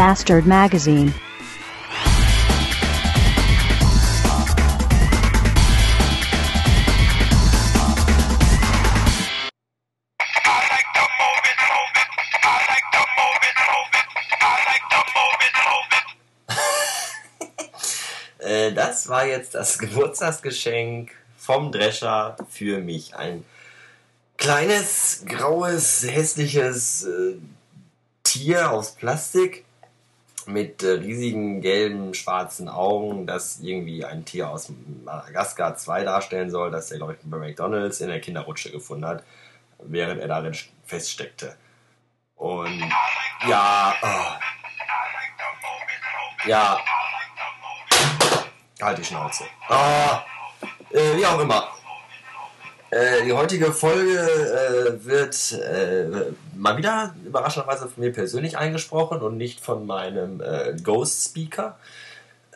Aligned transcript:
Bastard 0.00 0.46
Magazine. 0.46 1.12
Äh, 18.38 18.72
das 18.72 19.06
war 19.06 19.26
jetzt 19.26 19.54
das 19.54 19.78
Geburtstagsgeschenk 19.78 21.10
vom 21.36 21.70
Drescher 21.70 22.38
für 22.48 22.80
mich. 22.80 23.14
Ein 23.14 23.44
kleines, 24.38 25.24
graues, 25.26 26.02
hässliches 26.08 27.04
äh, 27.04 27.36
Tier 28.22 28.70
aus 28.70 28.92
Plastik 28.92 29.66
mit 30.52 30.82
äh, 30.82 30.92
riesigen 30.92 31.60
gelben, 31.60 32.14
schwarzen 32.14 32.68
Augen, 32.68 33.26
das 33.26 33.60
irgendwie 33.60 34.04
ein 34.04 34.24
Tier 34.24 34.50
aus 34.50 34.72
Madagaskar 35.04 35.76
2 35.76 36.04
darstellen 36.04 36.50
soll, 36.50 36.70
das 36.70 36.90
er, 36.90 36.98
glaube 36.98 37.14
ich, 37.14 37.18
bei 37.22 37.38
McDonalds 37.38 38.00
in 38.00 38.08
der 38.08 38.20
Kinderrutsche 38.20 38.70
gefunden 38.70 39.06
hat, 39.06 39.24
während 39.78 40.20
er 40.20 40.28
darin 40.28 40.54
feststeckte. 40.84 41.56
Und 42.36 42.80
ja, 43.48 43.94
oh. 44.02 46.48
ja, 46.48 46.78
halt 48.80 48.98
die 48.98 49.04
Schnauze. 49.04 49.44
Ah, 49.68 50.24
äh, 50.90 51.16
wie 51.16 51.26
auch 51.26 51.40
immer. 51.40 51.68
Äh, 52.90 53.24
die 53.24 53.32
heutige 53.32 53.72
Folge 53.72 54.18
äh, 54.18 55.04
wird 55.04 55.52
äh, 55.52 56.32
mal 56.56 56.76
wieder 56.76 57.14
überraschenderweise 57.24 57.88
von 57.88 58.02
mir 58.02 58.12
persönlich 58.12 58.58
eingesprochen 58.58 59.20
und 59.22 59.36
nicht 59.36 59.60
von 59.60 59.86
meinem 59.86 60.40
äh, 60.40 60.74
Ghost 60.82 61.28
Speaker. 61.28 61.78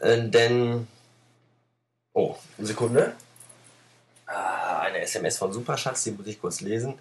Äh, 0.00 0.28
denn. 0.28 0.88
Oh, 2.14 2.36
eine 2.58 2.66
Sekunde. 2.66 3.12
Ah, 4.26 4.80
eine 4.80 5.00
SMS 5.00 5.38
von 5.38 5.52
Superschatz, 5.52 6.04
die 6.04 6.12
muss 6.12 6.26
ich 6.26 6.40
kurz 6.40 6.60
lesen. 6.60 6.94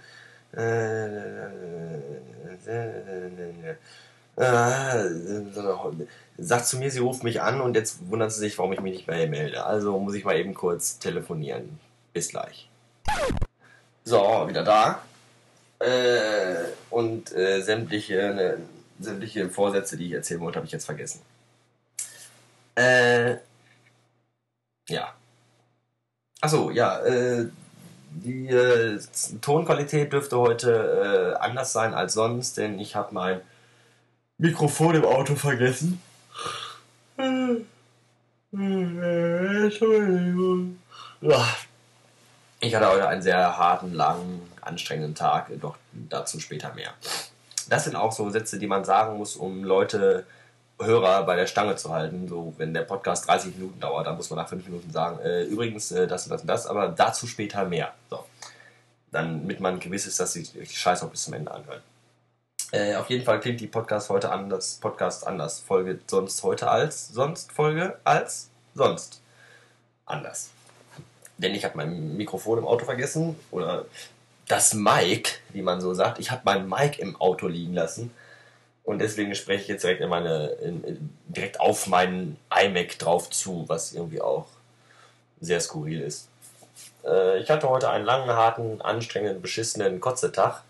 sagt 6.38 6.68
zu 6.68 6.78
mir, 6.78 6.92
sie 6.92 7.00
ruft 7.00 7.24
mich 7.24 7.42
an 7.42 7.62
und 7.62 7.76
jetzt 7.76 8.10
wundert 8.10 8.32
sie 8.32 8.40
sich, 8.42 8.58
warum 8.60 8.74
ich 8.74 8.82
mich 8.82 8.94
nicht 8.94 9.08
bei 9.08 9.22
ihr 9.22 9.30
melde. 9.30 9.66
Also 9.66 9.98
muss 10.00 10.14
ich 10.14 10.26
mal 10.26 10.38
eben 10.38 10.54
kurz 10.54 11.00
telefonieren. 11.00 11.80
Bis 12.14 12.30
gleich. 12.30 12.70
So, 14.06 14.48
wieder 14.48 14.64
da. 14.64 15.02
Äh, 15.80 16.56
und 16.90 17.34
äh, 17.36 17.62
sämtliche, 17.62 18.34
ne, 18.34 18.58
sämtliche 19.00 19.50
Vorsätze, 19.50 19.98
die 19.98 20.08
ich 20.08 20.14
erzählen 20.14 20.42
wollte, 20.42 20.58
habe 20.58 20.66
ich 20.66 20.72
jetzt 20.72 20.86
vergessen. 20.86 21.22
Äh, 22.76 23.38
ja. 24.90 25.14
Achso, 26.42 26.72
ja, 26.72 27.00
äh, 27.00 27.48
die 28.12 28.48
äh, 28.48 29.00
Tonqualität 29.42 30.14
dürfte 30.14 30.38
heute 30.38 31.36
äh, 31.36 31.44
anders 31.44 31.74
sein 31.74 31.94
als 31.94 32.14
sonst, 32.14 32.58
denn 32.58 32.80
ich 32.80 32.96
habe 32.96 33.14
mein 33.14 33.42
Mikrofon 34.38 34.96
im 34.96 35.06
Auto 35.06 35.36
vergessen. 35.36 36.02
Entschuldigung. 38.52 40.80
Ich 42.64 42.74
hatte 42.74 42.90
heute 42.90 43.10
einen 43.10 43.22
sehr 43.22 43.58
harten, 43.58 43.94
langen, 43.94 44.42
anstrengenden 44.62 45.16
Tag, 45.16 45.52
doch 45.60 45.76
dazu 45.92 46.40
später 46.40 46.74
mehr. 46.74 46.94
Das 47.68 47.84
sind 47.84 47.98
auch 47.98 48.14
so 48.14 48.30
Sätze, 48.30 48.58
die 48.58 48.68
man 48.68 48.86
sagen 48.86 49.18
muss, 49.18 49.36
um 49.36 49.66
Leute, 49.66 50.26
Hörer 50.82 51.24
bei 51.24 51.36
der 51.36 51.46
Stange 51.46 51.76
zu 51.76 51.94
halten. 51.94 52.28
So, 52.30 52.54
wenn 52.58 52.74
der 52.74 52.84
Podcast 52.84 53.28
30 53.28 53.56
Minuten 53.58 53.82
dauert, 53.82 54.08
dann 54.08 54.16
muss 54.16 54.30
man 54.30 54.40
nach 54.40 54.48
5 54.48 54.66
Minuten 54.66 54.92
sagen, 54.92 55.20
äh, 55.20 55.44
übrigens 55.44 55.92
äh, 55.92 56.08
das 56.08 56.26
und 56.26 56.32
das 56.32 56.42
und 56.42 56.48
das, 56.48 56.66
aber 56.66 56.88
dazu 56.88 57.28
später 57.28 57.66
mehr. 57.66 57.94
So. 58.10 58.24
Damit 59.12 59.60
man 59.60 59.80
gewiss 59.80 60.08
ist, 60.08 60.22
dass 60.22 60.32
sie 60.32 60.44
die 60.44 60.66
Scheiße 60.66 61.06
auch 61.06 61.10
bis 61.10 61.26
zum 61.26 61.34
Ende 61.34 61.52
anhören. 61.52 61.82
Äh, 62.72 62.96
auf 62.96 63.10
jeden 63.10 63.26
Fall 63.26 63.42
klingt 63.42 63.60
die 63.60 63.68
Podcast 63.68 64.10
heute 64.10 64.32
anders, 64.32 64.78
Podcast 64.82 65.28
anders. 65.28 65.60
Folge 65.60 66.00
sonst 66.08 66.42
heute 66.44 66.72
als 66.72 67.10
sonst, 67.10 67.52
Folge 67.52 68.00
als 68.06 68.50
sonst 68.74 69.22
anders. 70.06 70.50
Denn 71.38 71.56
ich 71.56 71.66
habe 71.66 71.78
mein 71.78 72.16
Mikrofon 72.16 72.60
im 72.60 72.68
Auto 72.68 72.86
vergessen 72.86 73.36
oder 73.52 73.86
das 74.48 74.74
Mic, 74.74 75.40
wie 75.50 75.62
man 75.62 75.82
so 75.82 75.94
sagt. 75.94 76.20
Ich 76.20 76.32
habe 76.32 76.42
mein 76.46 76.68
Mic 76.68 77.00
im 77.00 77.16
Auto 77.20 77.48
liegen 77.48 77.74
lassen 77.74 78.12
und 78.84 79.00
deswegen 79.00 79.34
spreche 79.36 79.64
ich 79.64 79.68
jetzt 79.68 79.84
direkt 79.84 80.02
in 80.02 80.10
meine 80.10 80.48
in, 80.62 81.10
direkt 81.28 81.60
auf 81.60 81.88
meinen 81.88 82.38
iMac 82.54 83.00
drauf 83.00 83.30
zu, 83.30 83.66
was 83.68 83.94
irgendwie 83.94 84.22
auch 84.22 84.48
sehr 85.42 85.60
skurril 85.60 86.02
ist. 86.02 86.28
Äh, 87.06 87.40
ich 87.40 87.50
hatte 87.50 87.70
heute 87.70 87.90
einen 87.90 88.06
langen, 88.06 88.30
harten, 88.30 88.82
anstrengenden, 88.82 89.42
beschissenen 89.42 90.00
Kotzetag 90.00 90.64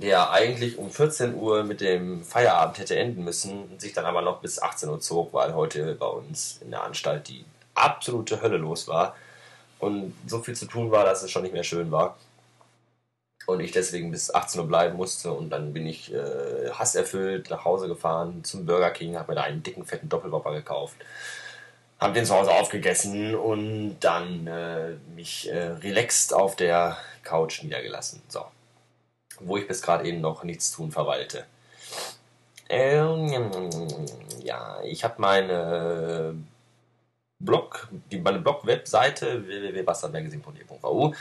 der 0.00 0.30
eigentlich 0.30 0.78
um 0.78 0.90
14 0.90 1.34
Uhr 1.34 1.64
mit 1.64 1.80
dem 1.80 2.24
Feierabend 2.24 2.78
hätte 2.78 2.96
enden 2.96 3.24
müssen, 3.24 3.78
sich 3.78 3.92
dann 3.92 4.04
aber 4.04 4.22
noch 4.22 4.40
bis 4.40 4.60
18 4.60 4.88
Uhr 4.88 5.00
zog, 5.00 5.32
weil 5.32 5.54
heute 5.54 5.94
bei 5.94 6.06
uns 6.06 6.58
in 6.62 6.70
der 6.70 6.82
Anstalt 6.82 7.28
die 7.28 7.44
absolute 7.74 8.40
Hölle 8.40 8.56
los 8.56 8.88
war 8.88 9.14
und 9.78 10.14
so 10.26 10.40
viel 10.40 10.54
zu 10.54 10.66
tun 10.66 10.90
war, 10.90 11.04
dass 11.04 11.22
es 11.22 11.30
schon 11.30 11.42
nicht 11.42 11.52
mehr 11.52 11.64
schön 11.64 11.90
war. 11.90 12.16
Und 13.46 13.60
ich 13.60 13.72
deswegen 13.72 14.10
bis 14.10 14.32
18 14.32 14.62
Uhr 14.62 14.66
bleiben 14.66 14.96
musste 14.96 15.30
und 15.32 15.50
dann 15.50 15.74
bin 15.74 15.86
ich 15.86 16.12
äh, 16.14 16.70
hasserfüllt 16.72 17.50
nach 17.50 17.66
Hause 17.66 17.88
gefahren 17.88 18.42
zum 18.42 18.64
Burger 18.64 18.90
King, 18.90 19.16
habe 19.16 19.32
mir 19.32 19.36
da 19.36 19.42
einen 19.42 19.62
dicken, 19.62 19.84
fetten 19.84 20.08
Doppelwopper 20.08 20.52
gekauft, 20.52 20.96
habe 22.00 22.14
den 22.14 22.24
zu 22.24 22.34
Hause 22.34 22.52
aufgegessen 22.52 23.34
und 23.34 23.98
dann 24.00 24.46
äh, 24.46 24.94
mich 25.14 25.50
äh, 25.50 25.72
relaxed 25.82 26.32
auf 26.32 26.56
der 26.56 26.96
Couch 27.22 27.62
niedergelassen. 27.62 28.22
So 28.28 28.46
wo 29.40 29.56
ich 29.56 29.66
bis 29.66 29.82
gerade 29.82 30.06
eben 30.06 30.20
noch 30.20 30.44
nichts 30.44 30.70
tun 30.72 30.90
verwalte. 30.90 31.44
Ähm, 32.68 33.70
ja, 34.42 34.80
ich 34.82 35.04
habe 35.04 35.14
meine 35.18 36.34
Blog, 37.38 37.88
die, 38.10 38.18
meine 38.18 38.40
Blog-Webseite 38.40 39.46
www.wassermagazin.de.vu 39.46 41.14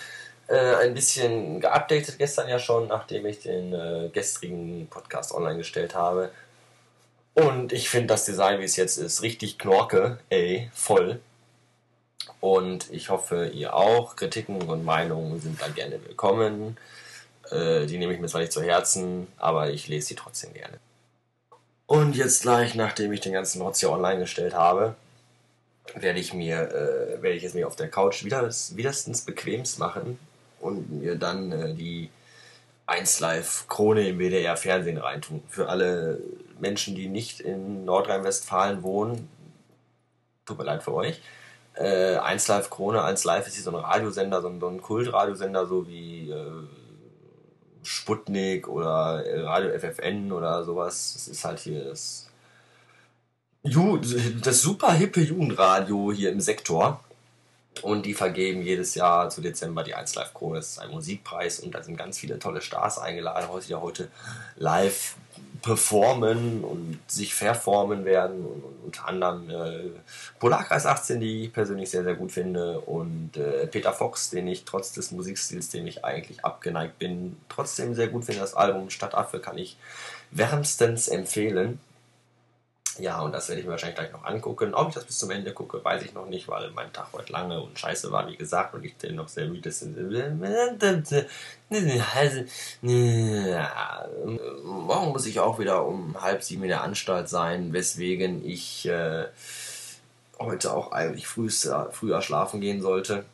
äh, 0.48 0.76
ein 0.76 0.94
bisschen 0.94 1.60
geupdatet 1.62 2.18
gestern 2.18 2.50
ja 2.50 2.60
schon, 2.60 2.88
nachdem 2.88 3.26
ich 3.26 3.40
den 3.40 3.74
äh, 3.74 4.10
gestrigen 4.12 4.88
Podcast 4.88 5.34
online 5.34 5.58
gestellt 5.58 5.96
habe. 5.96 6.32
Und 7.34 7.74
ich 7.74 7.90
finde 7.90 8.08
das 8.08 8.26
Design, 8.26 8.60
wie 8.60 8.66
es 8.66 8.76
jetzt 8.76 8.98
ist, 8.98 9.24
richtig 9.24 9.58
knorke, 9.58 10.20
ey, 10.30 10.70
voll. 10.74 11.20
Und 12.40 12.92
ich 12.92 13.10
hoffe, 13.10 13.48
ihr 13.48 13.74
auch. 13.76 14.16
Kritiken 14.16 14.62
und 14.64 14.86
Meinungen 14.86 15.40
sind 15.40 15.62
da 15.62 15.68
gerne 15.70 16.00
willkommen. 16.06 16.78
Äh, 17.50 17.86
die 17.86 17.98
nehme 17.98 18.14
ich 18.14 18.20
mir 18.20 18.28
zwar 18.28 18.42
nicht 18.42 18.54
zu 18.54 18.62
Herzen, 18.62 19.28
aber 19.38 19.72
ich 19.72 19.88
lese 19.88 20.08
sie 20.08 20.16
trotzdem 20.16 20.54
gerne. 20.54 20.78
Und 21.88 22.16
jetzt 22.16 22.44
gleich, 22.44 22.76
nachdem 22.76 23.12
ich 23.14 23.22
den 23.22 23.34
ganzen 23.34 23.62
Rotz 23.62 23.80
hier 23.80 23.92
online 23.92 24.20
gestellt 24.20 24.54
habe, 24.54 24.96
werde 25.96 26.20
ich 26.20 26.34
mir, 26.34 26.70
äh, 26.72 27.22
werde 27.22 27.36
ich 27.36 27.44
es 27.44 27.54
mir 27.54 27.68
auf 27.68 27.76
der 27.76 27.90
Couch 27.90 28.24
wieder, 28.24 28.44
widerstens 28.44 29.22
bequemst 29.22 29.80
machen 29.80 30.18
und 30.60 30.92
mir 30.92 31.16
dann 31.16 31.52
äh, 31.52 31.74
die 31.74 32.10
1 32.86 33.20
Live 33.20 33.66
Krone 33.68 34.08
im 34.08 34.20
WDR 34.20 34.58
Fernsehen 34.58 34.98
reintun. 34.98 35.42
Für 35.48 35.70
alle 35.70 36.20
Menschen, 36.60 36.96
die 36.96 37.08
nicht 37.08 37.40
in 37.40 37.86
Nordrhein-Westfalen 37.86 38.84
wohnen, 38.84 39.30
tut 40.46 40.58
mir 40.58 40.66
leid 40.66 40.84
für 40.84 40.94
euch. 40.94 41.22
Äh, 41.76 42.18
1 42.18 42.48
Live 42.48 42.70
Krone, 42.70 43.04
1 43.04 43.24
Live 43.24 43.48
ist 43.48 43.56
hier 43.56 43.64
so 43.64 43.72
ein 43.72 43.84
Radiosender, 43.84 44.42
so 44.42 44.50
ein, 44.50 44.60
so 44.60 44.68
ein 44.68 44.82
Kultradiosender, 44.82 45.66
so 45.66 45.88
wie 45.88 46.30
äh, 46.30 46.52
Sputnik 47.84 48.68
oder 48.68 49.24
Radio 49.46 49.78
FFN 49.78 50.32
oder 50.32 50.64
sowas. 50.64 51.14
Das 51.14 51.28
ist 51.28 51.44
halt 51.44 51.60
hier 51.60 51.84
das, 51.86 52.30
das 53.64 54.62
super 54.62 54.92
hippe 54.94 55.22
Jugendradio 55.22 56.12
hier 56.12 56.32
im 56.32 56.42
Sektor. 56.42 57.04
Und 57.82 58.06
die 58.06 58.14
vergeben 58.14 58.62
jedes 58.62 58.94
Jahr 58.94 59.30
zu 59.30 59.42
Dezember 59.42 59.84
die 59.84 59.96
1 59.96 60.16
Live 60.16 60.34
Krone. 60.34 60.58
Das 60.58 60.72
ist 60.72 60.80
ein 60.80 60.92
Musikpreis 60.92 61.60
und 61.60 61.74
da 61.74 61.82
sind 61.82 61.98
ganz 61.98 62.20
viele 62.20 62.38
tolle 62.40 62.62
Stars 62.62 63.00
eingeladen, 63.00 63.50
heute 63.50 63.70
ja 63.70 63.82
heute 63.82 64.10
live 64.58 65.16
performen 65.62 66.64
und 66.64 67.00
sich 67.08 67.34
verformen 67.34 68.06
werden. 68.06 68.46
Und 68.46 68.64
unter 68.86 69.08
anderem 69.08 69.50
äh, 69.50 69.90
Polarkreis 70.40 70.86
18, 70.86 71.20
die 71.20 71.46
ich 71.46 71.54
persönlich 71.54 71.90
sehr, 71.90 72.04
sehr 72.04 72.16
gut 72.16 72.32
finde. 72.32 72.82
Und 72.82 73.38
äh, 73.38 73.66
Peter 73.68 73.94
Fox, 73.94 74.30
den 74.30 74.48
ich 74.48 74.66
trotz 74.66 74.92
des 74.92 75.12
Musikstils, 75.12 75.70
dem 75.70 75.88
ich 75.88 76.06
eigentlich 76.06 76.44
abgeneigt 76.46 77.00
bin, 77.00 77.38
trotzdem 77.50 77.96
sehr 77.96 78.10
gut 78.10 78.26
finde. 78.26 78.42
Das 78.42 78.54
Album 78.54 78.90
Stadtaffe 78.90 79.40
kann 79.40 79.58
ich 79.58 79.78
wärmstens 80.32 81.08
empfehlen. 81.08 81.80
Ja, 83.00 83.22
und 83.22 83.32
das 83.32 83.50
werde 83.50 83.60
ich 83.60 83.66
mir 83.66 83.72
wahrscheinlich 83.72 83.98
gleich 83.98 84.12
noch 84.12 84.24
angucken. 84.24 84.76
Ob 84.76 84.90
ich 84.90 84.94
das 84.94 85.06
bis 85.06 85.18
zum 85.18 85.32
Ende 85.32 85.52
gucke, 85.52 85.84
weiß 85.84 86.04
ich 86.04 86.14
noch 86.14 86.28
nicht, 86.28 86.48
weil 86.48 86.70
mein 86.72 86.94
Tag 86.94 87.08
heute 87.14 87.34
lange 87.34 87.60
und 87.60 87.78
scheiße 87.78 88.12
war, 88.12 88.28
wie 88.28 88.38
gesagt, 88.38 88.76
und 88.76 88.86
ich 88.86 88.96
den 88.98 89.16
noch 89.16 89.30
sehr 89.30 89.48
müde 89.48 89.72
Morgen 94.64 95.12
muss 95.12 95.26
ich 95.26 95.40
auch 95.40 95.58
wieder 95.58 95.86
um 95.86 96.22
halb 96.22 96.44
sieben 96.44 96.64
in 96.64 96.70
der 96.70 96.84
Anstalt 96.84 97.30
sein, 97.30 97.74
weswegen 97.74 98.46
ich 98.46 98.86
äh, 98.86 99.26
heute 100.38 100.74
auch 100.74 100.92
eigentlich 100.92 101.26
früher, 101.28 101.90
früher 101.92 102.22
schlafen 102.22 102.62
gehen 102.62 102.84
sollte. 102.84 103.26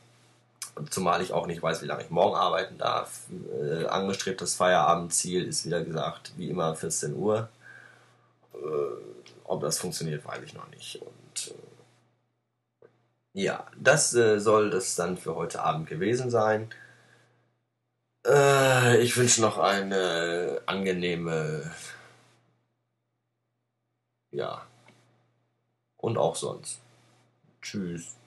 Zumal 0.89 1.21
ich 1.21 1.33
auch 1.33 1.47
nicht 1.47 1.61
weiß, 1.61 1.81
wie 1.81 1.87
lange 1.87 2.03
ich 2.03 2.09
morgen 2.09 2.37
arbeiten 2.37 2.77
darf. 2.77 3.23
Äh, 3.61 3.87
angestrebtes 3.87 4.55
Feierabendziel 4.55 5.43
ist 5.43 5.65
wieder 5.65 5.83
gesagt, 5.83 6.31
wie 6.37 6.49
immer 6.49 6.73
14 6.75 7.13
Uhr. 7.13 7.49
Ob 9.49 9.61
das 9.61 9.79
funktioniert, 9.79 10.23
weiß 10.25 10.43
ich 10.43 10.53
noch 10.53 10.69
nicht. 10.69 11.01
Und 11.01 11.55
äh, 12.83 12.83
ja, 13.33 13.65
das 13.75 14.13
äh, 14.13 14.39
soll 14.39 14.69
das 14.69 14.95
dann 14.95 15.17
für 15.17 15.35
heute 15.35 15.63
Abend 15.63 15.89
gewesen 15.89 16.29
sein. 16.29 16.69
Äh, 18.27 19.01
ich 19.01 19.17
wünsche 19.17 19.41
noch 19.41 19.57
eine 19.57 20.61
angenehme. 20.67 21.71
Ja. 24.29 24.67
Und 25.97 26.19
auch 26.19 26.35
sonst. 26.35 26.79
Tschüss. 27.63 28.17